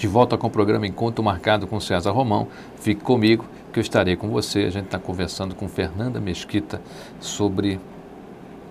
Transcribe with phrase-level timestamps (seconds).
[0.00, 2.48] De volta com o programa Encontro Marcado com César Romão.
[2.76, 4.60] Fique comigo, que eu estarei com você.
[4.60, 6.80] A gente está conversando com Fernanda Mesquita
[7.20, 7.78] sobre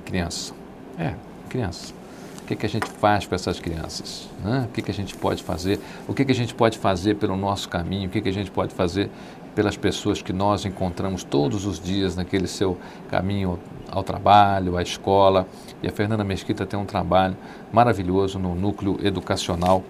[0.04, 0.56] criança.
[0.98, 1.14] É,
[1.48, 1.94] criança.
[2.42, 4.28] O que, que a gente faz para essas crianças?
[4.44, 4.66] Né?
[4.68, 5.80] O que, que a gente pode fazer?
[6.08, 8.08] O que, que a gente pode fazer pelo nosso caminho?
[8.08, 9.12] O que, que a gente pode fazer
[9.54, 12.76] pelas pessoas que nós encontramos todos os dias naquele seu
[13.08, 13.60] caminho
[13.92, 15.46] ao trabalho, à escola.
[15.84, 17.38] E a Fernanda Mesquita tem um trabalho
[17.72, 19.84] maravilhoso no núcleo educacional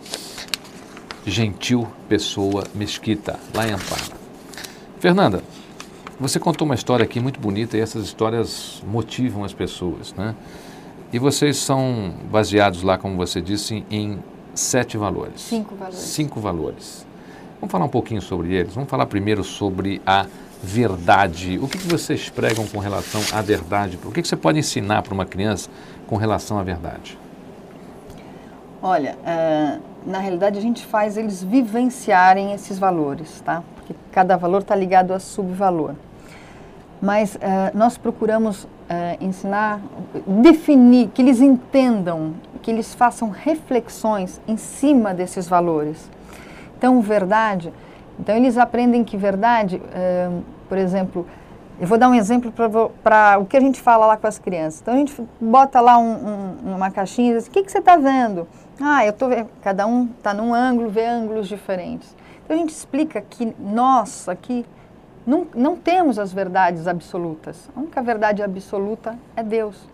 [1.25, 4.13] Gentil Pessoa Mesquita, lá em Amparo.
[4.99, 5.43] Fernanda,
[6.19, 10.35] você contou uma história aqui muito bonita e essas histórias motivam as pessoas, né?
[11.11, 14.19] E vocês são baseados lá, como você disse, em
[14.53, 15.41] sete valores.
[15.41, 15.99] Cinco valores.
[15.99, 17.05] Cinco valores.
[17.59, 18.73] Vamos falar um pouquinho sobre eles.
[18.73, 20.25] Vamos falar primeiro sobre a
[20.61, 21.57] verdade.
[21.61, 23.97] O que, que vocês pregam com relação à verdade?
[24.03, 25.69] O que, que você pode ensinar para uma criança
[26.05, 27.17] com relação à verdade?
[28.81, 33.63] Olha, uh, na realidade a gente faz eles vivenciarem esses valores, tá?
[33.75, 35.93] Porque cada valor está ligado a subvalor.
[37.01, 37.39] Mas uh,
[37.73, 38.67] nós procuramos uh,
[39.21, 39.79] ensinar,
[40.27, 46.09] definir, que eles entendam, que eles façam reflexões em cima desses valores.
[46.77, 47.73] Então, verdade.
[48.19, 51.25] Então, eles aprendem que verdade, uh, por exemplo,
[51.79, 52.51] eu vou dar um exemplo
[53.01, 54.81] para o que a gente fala lá com as crianças.
[54.81, 56.11] Então, a gente bota lá um,
[56.65, 58.47] um, uma caixinha e diz: O que, que você está vendo?
[58.81, 59.49] Ah, eu estou vendo.
[59.61, 62.13] Cada um está num ângulo, vê ângulos diferentes.
[62.43, 64.65] Então, a gente explica que nós aqui
[65.25, 67.69] não, não temos as verdades absolutas.
[67.73, 69.87] A única verdade absoluta é Deus.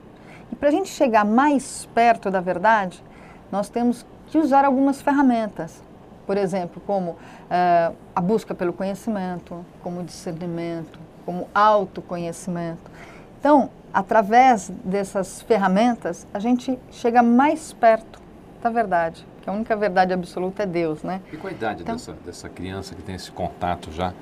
[0.52, 3.04] E para a gente chegar mais perto da verdade,
[3.52, 5.86] nós temos que usar algumas ferramentas
[6.26, 12.92] por exemplo, como uh, a busca pelo conhecimento, como discernimento, como autoconhecimento.
[13.40, 18.22] Então, através dessas ferramentas, a gente chega mais perto
[18.62, 21.22] da verdade, que a única verdade absoluta é Deus, né?
[21.32, 24.14] E qual a idade então, dessa, dessa criança que tem esse contato já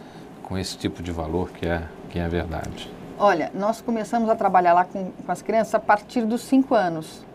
[0.43, 2.91] com esse tipo de valor que é, que é a verdade?
[3.17, 7.25] Olha, nós começamos a trabalhar lá com, com as crianças a partir dos cinco anos,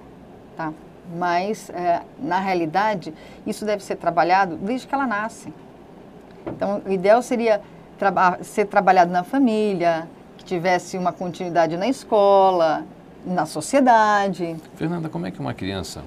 [0.57, 0.73] tá?
[1.15, 3.15] mas é, na realidade
[3.47, 5.53] isso deve ser trabalhado desde que ela nasce.
[6.47, 7.61] Então, o ideal seria
[7.99, 12.85] traba ser trabalhado na família, que tivesse uma continuidade na escola,
[13.27, 14.57] na sociedade.
[14.77, 16.03] Fernanda, como é que uma criança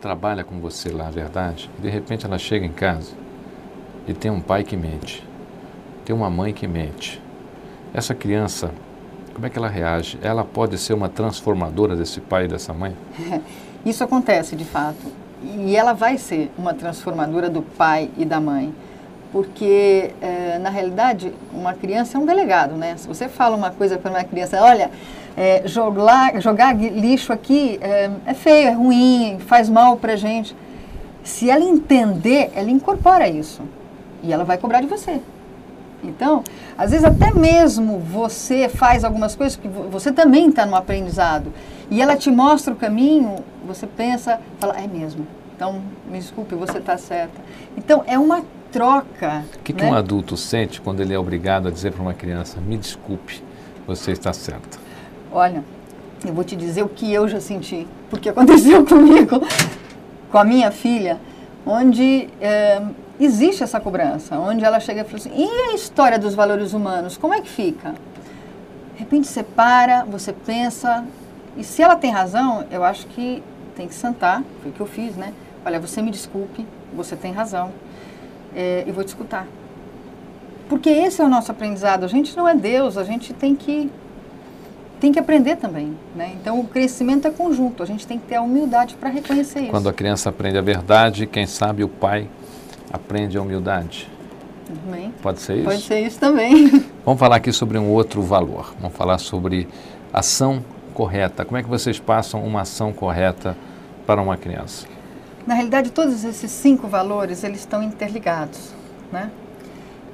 [0.00, 1.68] trabalha com você lá, verdade?
[1.78, 3.12] De repente ela chega em casa
[4.06, 5.26] e tem um pai que mente,
[6.04, 7.20] tem uma mãe que mente.
[7.92, 8.70] Essa criança,
[9.34, 10.18] como é que ela reage?
[10.22, 12.96] Ela pode ser uma transformadora desse pai e dessa mãe?
[13.84, 15.12] Isso acontece de fato.
[15.42, 18.74] E ela vai ser uma transformadora do pai e da mãe.
[19.30, 22.96] Porque, é, na realidade, uma criança é um delegado, né?
[22.96, 24.90] Se você fala uma coisa para uma criança, olha,
[25.36, 30.56] é, jogar, jogar lixo aqui é, é feio, é ruim, faz mal para gente.
[31.22, 33.62] Se ela entender, ela incorpora isso.
[34.22, 35.20] E ela vai cobrar de você.
[36.02, 36.42] Então,
[36.76, 41.52] às vezes até mesmo você faz algumas coisas que você também está no aprendizado
[41.90, 43.36] e ela te mostra o caminho,
[43.66, 45.26] você pensa, fala, é mesmo.
[45.56, 47.40] Então, me desculpe, você está certa.
[47.76, 49.44] Então, é uma troca.
[49.56, 49.78] O que, né?
[49.78, 53.42] que um adulto sente quando ele é obrigado a dizer para uma criança, me desculpe,
[53.86, 54.78] você está certa?
[55.32, 55.64] Olha,
[56.24, 59.40] eu vou te dizer o que eu já senti, porque aconteceu comigo,
[60.30, 61.18] com a minha filha,
[61.66, 62.82] onde é,
[63.20, 67.16] existe essa cobrança, onde ela chega e fala assim, e a história dos valores humanos,
[67.16, 67.94] como é que fica?
[68.94, 71.04] De repente você para, você pensa,
[71.56, 73.42] e se ela tem razão, eu acho que
[73.76, 75.32] tem que sentar, foi o que eu fiz, né?
[75.64, 77.72] Olha, você me desculpe, você tem razão,
[78.54, 79.46] é, eu vou te escutar.
[80.68, 83.90] Porque esse é o nosso aprendizado, a gente não é Deus, a gente tem que
[85.00, 86.32] tem que aprender também, né?
[86.40, 89.70] Então o crescimento é conjunto, a gente tem que ter a humildade para reconhecer isso.
[89.70, 92.28] Quando a criança aprende a verdade, quem sabe o pai
[92.92, 94.10] aprende a humildade.
[94.66, 95.14] Também.
[95.22, 95.64] Pode ser isso?
[95.64, 96.68] Pode ser isso também.
[97.04, 98.74] Vamos falar aqui sobre um outro valor.
[98.80, 99.68] Vamos falar sobre
[100.12, 101.44] ação correta.
[101.44, 103.56] Como é que vocês passam uma ação correta
[104.06, 104.86] para uma criança?
[105.48, 108.74] Na realidade, todos esses cinco valores eles estão interligados,
[109.10, 109.30] né?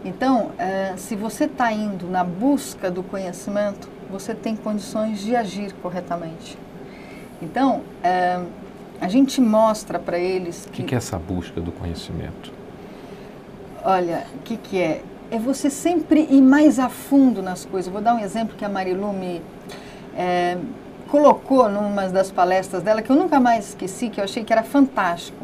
[0.05, 5.73] Então, é, se você está indo na busca do conhecimento, você tem condições de agir
[5.82, 6.56] corretamente.
[7.43, 8.41] Então, é,
[9.00, 10.82] a gente mostra para eles que...
[10.82, 12.53] O que é essa busca do conhecimento?
[13.82, 15.03] Olha, o que, que é?
[15.32, 17.93] É você sempre ir mais a fundo nas coisas.
[17.93, 19.43] Vou dar um exemplo que a Marilu me
[20.17, 20.56] é,
[21.14, 24.64] colocou numa das palestras dela, que eu nunca mais esqueci, que eu achei que era
[24.64, 25.38] fantástico.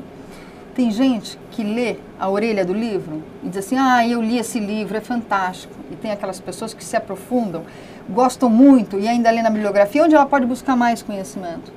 [0.74, 4.58] Tem gente que lê a orelha do livro e diz assim: Ah, eu li esse
[4.58, 5.72] livro, é fantástico.
[5.88, 7.62] E tem aquelas pessoas que se aprofundam,
[8.08, 11.72] gostam muito e ainda lê na bibliografia, onde ela pode buscar mais conhecimento.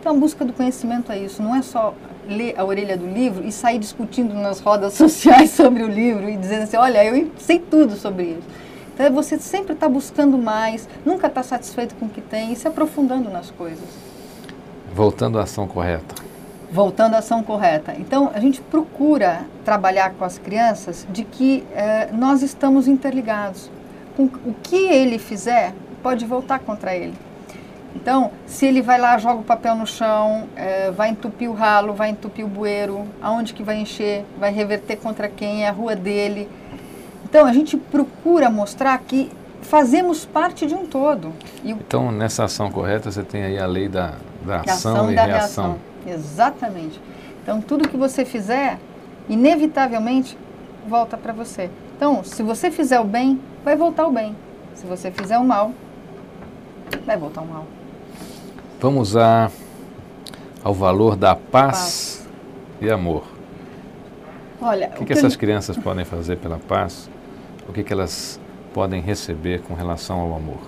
[0.00, 1.92] Então, a busca do conhecimento é isso, não é só
[2.26, 6.36] ler a orelha do livro e sair discutindo nas rodas sociais sobre o livro e
[6.38, 8.48] dizendo assim, olha, eu sei tudo sobre isso.
[8.94, 12.68] Então você sempre está buscando mais, nunca está satisfeito com o que tem e se
[12.68, 13.88] aprofundando nas coisas.
[14.94, 16.14] Voltando à ação correta.
[16.70, 17.92] Voltando à ação correta.
[17.98, 23.68] Então a gente procura trabalhar com as crianças de que eh, nós estamos interligados.
[24.16, 27.14] Com o que ele fizer pode voltar contra ele.
[27.94, 31.94] Então, se ele vai lá, joga o papel no chão, é, vai entupir o ralo,
[31.94, 35.94] vai entupir o bueiro, aonde que vai encher, vai reverter contra quem, é a rua
[35.94, 36.48] dele.
[37.34, 39.28] Então, a gente procura mostrar que
[39.60, 41.30] fazemos parte de um todo.
[41.64, 41.68] O...
[41.68, 44.12] Então, nessa ação correta, você tem aí a lei da,
[44.46, 45.78] da ação, ação, e da reação.
[46.04, 46.14] reação.
[46.14, 47.00] Exatamente.
[47.42, 48.78] Então, tudo que você fizer,
[49.28, 50.38] inevitavelmente,
[50.88, 51.70] volta para você.
[51.96, 54.36] Então, se você fizer o bem, vai voltar o bem.
[54.76, 55.72] Se você fizer o mal,
[57.04, 57.66] vai voltar o mal.
[58.78, 59.50] Vamos a,
[60.62, 62.28] ao valor da paz, paz.
[62.80, 63.24] e amor.
[64.62, 67.12] Olha, o que, que, que essas crianças podem fazer pela paz?
[67.68, 68.40] O que, que elas
[68.72, 70.58] podem receber com relação ao amor?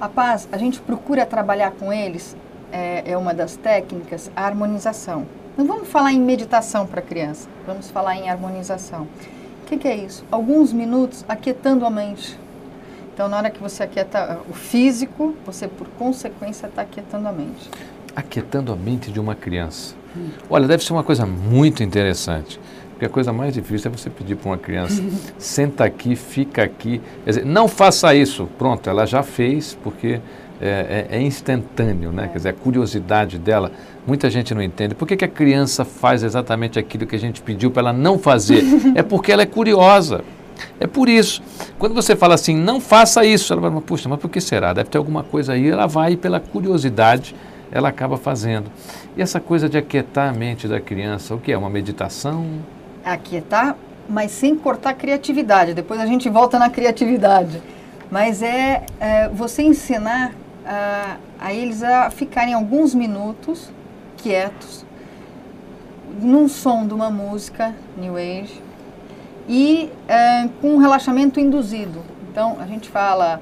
[0.00, 2.36] A paz, a gente procura trabalhar com eles,
[2.72, 5.26] é, é uma das técnicas, a harmonização.
[5.56, 9.06] Não vamos falar em meditação para a criança, vamos falar em harmonização.
[9.62, 10.24] O que, que é isso?
[10.30, 12.38] Alguns minutos aquietando a mente,
[13.14, 17.70] então, na hora que você aquieta o físico, você, por consequência, está aquietando a mente.
[18.16, 19.94] Aquietando a mente de uma criança.
[20.16, 20.30] Hum.
[20.48, 22.58] Olha, deve ser uma coisa muito interessante.
[23.02, 25.02] Porque a coisa mais difícil é você pedir para uma criança,
[25.36, 27.00] senta aqui, fica aqui.
[27.24, 28.48] Quer dizer, não faça isso.
[28.56, 30.20] Pronto, ela já fez, porque
[30.60, 32.28] é, é, é instantâneo, né?
[32.28, 33.72] Quer dizer, a curiosidade dela,
[34.06, 34.94] muita gente não entende.
[34.94, 38.20] Por que, que a criança faz exatamente aquilo que a gente pediu para ela não
[38.20, 38.62] fazer?
[38.94, 40.22] é porque ela é curiosa.
[40.78, 41.42] É por isso.
[41.80, 44.72] Quando você fala assim, não faça isso, ela vai, puxa, mas por que será?
[44.72, 45.68] Deve ter alguma coisa aí.
[45.68, 47.34] Ela vai pela curiosidade,
[47.72, 48.70] ela acaba fazendo.
[49.16, 51.58] E essa coisa de aquietar a mente da criança, o que é?
[51.58, 52.46] Uma meditação?
[53.04, 53.76] Aquietar,
[54.08, 55.74] mas sem cortar a criatividade.
[55.74, 57.62] Depois a gente volta na criatividade.
[58.10, 60.32] Mas é, é você ensinar
[60.66, 63.70] a, a eles a ficarem alguns minutos
[64.18, 64.84] quietos,
[66.20, 68.62] num som de uma música New Age,
[69.48, 72.02] e é, com um relaxamento induzido.
[72.30, 73.40] Então, a gente fala,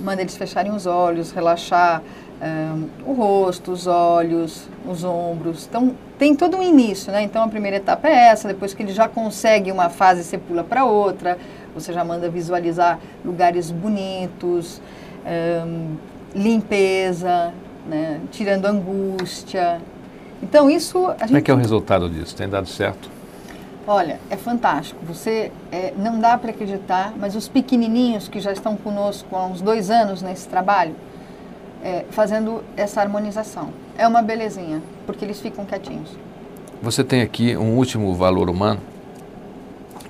[0.00, 2.02] manda eles fecharem os olhos, relaxar
[2.44, 2.68] é,
[3.06, 5.66] o rosto, os olhos, os ombros.
[5.66, 7.22] Então, tem todo um início, né?
[7.22, 10.62] Então, a primeira etapa é essa, depois que ele já consegue uma fase, você pula
[10.62, 11.38] para outra,
[11.74, 14.78] você já manda visualizar lugares bonitos,
[15.24, 15.64] é,
[16.34, 17.54] limpeza,
[17.88, 18.20] né?
[18.30, 19.80] tirando angústia.
[20.42, 21.06] Então, isso...
[21.06, 21.28] A gente...
[21.28, 22.36] Como é que é o resultado disso?
[22.36, 23.08] Tem dado certo?
[23.86, 25.00] Olha, é fantástico.
[25.06, 29.62] Você é, não dá para acreditar, mas os pequenininhos que já estão conosco há uns
[29.62, 30.94] dois anos nesse trabalho,
[31.84, 33.68] é, fazendo essa harmonização.
[33.96, 36.08] É uma belezinha, porque eles ficam quietinhos.
[36.82, 38.80] Você tem aqui um último valor humano,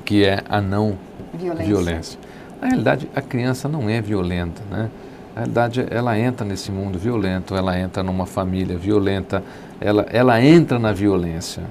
[0.05, 0.97] que é a não
[1.35, 1.67] violência.
[1.67, 2.21] violência.
[2.61, 4.89] Na realidade, a criança não é violenta, né?
[5.35, 9.43] Na realidade, ela entra nesse mundo violento, ela entra numa família violenta,
[9.81, 11.65] ela, ela entra na violência.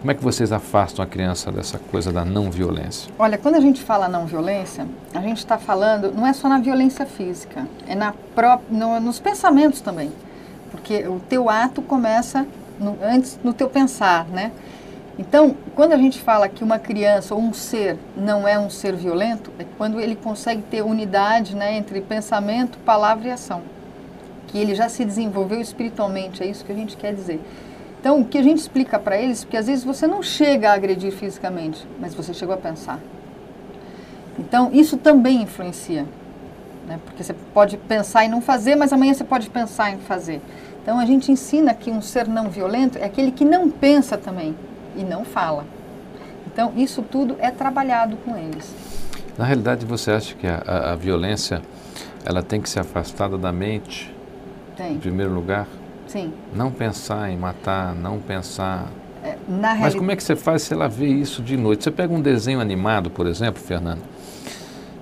[0.00, 3.12] Como é que vocês afastam a criança dessa coisa da não violência?
[3.18, 6.58] Olha, quando a gente fala não violência, a gente está falando, não é só na
[6.58, 10.10] violência física, é na pró no, nos pensamentos também.
[10.70, 12.46] Porque o teu ato começa
[12.78, 14.52] no, antes no teu pensar, né?
[15.18, 18.96] Então, quando a gente fala que uma criança ou um ser não é um ser
[18.96, 23.60] violento, é quando ele consegue ter unidade né, entre pensamento, palavra e ação.
[24.46, 27.38] Que ele já se desenvolveu espiritualmente, é isso que a gente quer dizer.
[28.00, 30.72] Então, o que a gente explica para eles, porque às vezes você não chega a
[30.72, 32.98] agredir fisicamente, mas você chegou a pensar.
[34.38, 36.06] Então, isso também influencia.
[36.88, 36.98] Né?
[37.04, 40.40] Porque você pode pensar em não fazer, mas amanhã você pode pensar em fazer.
[40.82, 44.56] Então, a gente ensina que um ser não violento é aquele que não pensa também
[44.96, 45.66] e não fala.
[46.46, 48.74] Então, isso tudo é trabalhado com eles.
[49.36, 51.60] Na realidade, você acha que a, a, a violência
[52.24, 54.10] ela tem que ser afastada da mente,
[54.74, 54.94] tem.
[54.94, 55.66] em primeiro lugar?
[56.10, 56.32] Sim.
[56.52, 58.88] Não pensar em matar, não pensar.
[59.22, 61.84] É, Mas como é que você faz se ela vê isso de noite?
[61.84, 64.00] Você pega um desenho animado, por exemplo, Fernando.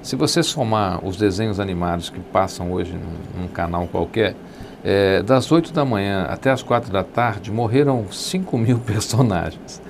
[0.02, 4.36] Se você somar os desenhos animados que passam hoje num, num canal qualquer,
[4.84, 9.80] é, das 8 da manhã até as 4 da tarde, morreram 5 mil personagens.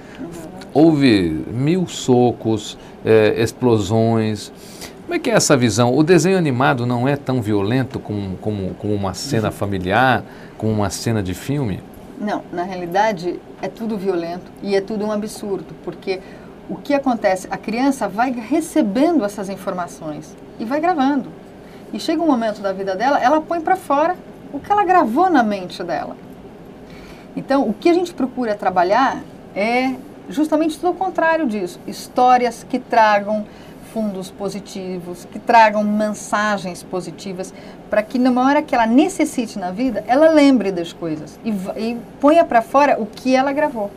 [0.73, 4.53] Houve mil socos, é, explosões.
[5.09, 5.97] Como é que é essa visão?
[5.97, 10.23] O desenho animado não é tão violento como, como, como uma cena familiar,
[10.59, 11.83] como uma cena de filme?
[12.21, 16.21] Não, na realidade é tudo violento e é tudo um absurdo, porque
[16.69, 17.49] o que acontece?
[17.51, 21.31] A criança vai recebendo essas informações e vai gravando.
[21.91, 24.15] E chega um momento da vida dela, ela põe para fora
[24.53, 26.19] o que ela gravou na mente dela.
[27.35, 29.23] Então, o que a gente procura trabalhar
[29.57, 29.95] é
[30.29, 31.81] justamente tudo o contrário disso.
[31.87, 33.47] Histórias que tragam
[33.93, 37.53] fundos positivos, que tragam mensagens positivas,
[37.89, 41.99] para que numa hora que ela necessite na vida, ela lembre das coisas e, e
[42.21, 43.91] ponha para fora o que ela gravou.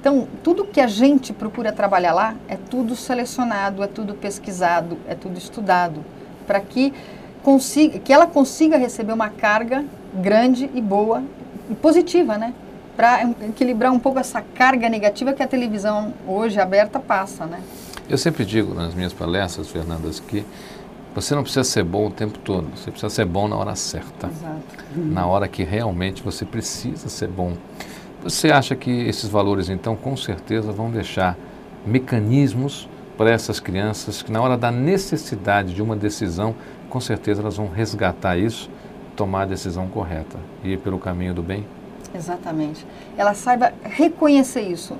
[0.00, 5.14] Então, tudo que a gente procura trabalhar lá é tudo selecionado, é tudo pesquisado, é
[5.14, 6.04] tudo estudado,
[6.46, 6.94] para que,
[7.42, 11.24] consiga, que ela consiga receber uma carga grande e boa
[11.68, 12.54] e positiva, né?
[12.96, 17.60] Para equilibrar um pouco essa carga negativa que a televisão hoje aberta passa, né?
[18.08, 20.44] Eu sempre digo nas minhas palestras, Fernandas, que
[21.14, 24.28] você não precisa ser bom o tempo todo, você precisa ser bom na hora certa.
[24.28, 24.86] Exato.
[24.94, 27.56] Na hora que realmente você precisa ser bom.
[28.22, 31.36] Você acha que esses valores, então, com certeza vão deixar
[31.84, 36.54] mecanismos para essas crianças que, na hora da necessidade de uma decisão,
[36.88, 38.70] com certeza elas vão resgatar isso,
[39.16, 41.66] tomar a decisão correta e ir pelo caminho do bem?
[42.14, 42.86] Exatamente.
[43.16, 44.96] Ela saiba reconhecer isso.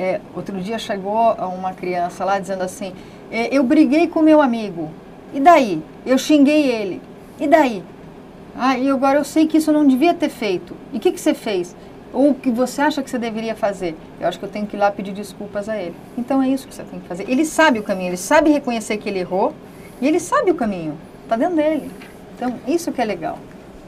[0.00, 2.94] É, outro dia chegou uma criança lá dizendo assim:
[3.30, 4.88] é, Eu briguei com meu amigo,
[5.34, 5.82] e daí?
[6.06, 7.02] Eu xinguei ele,
[7.38, 7.84] e daí?
[8.56, 10.74] Ah, e agora eu sei que isso não devia ter feito.
[10.90, 11.76] E o que, que você fez?
[12.14, 13.94] Ou o que você acha que você deveria fazer?
[14.18, 15.94] Eu acho que eu tenho que ir lá pedir desculpas a ele.
[16.16, 17.30] Então é isso que você tem que fazer.
[17.30, 19.52] Ele sabe o caminho, ele sabe reconhecer que ele errou
[20.00, 20.94] e ele sabe o caminho.
[21.24, 21.90] Está dentro dele.
[22.34, 23.38] Então, isso que é legal.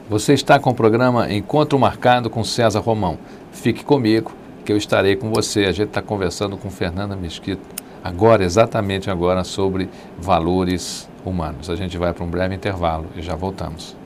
[0.07, 3.17] Você está com o programa Encontro Marcado com César Romão.
[3.51, 4.31] Fique comigo,
[4.63, 5.65] que eu estarei com você.
[5.65, 7.61] A gente está conversando com Fernanda Mesquita,
[8.03, 11.69] agora, exatamente agora, sobre valores humanos.
[11.69, 14.02] A gente vai para um breve intervalo e já voltamos.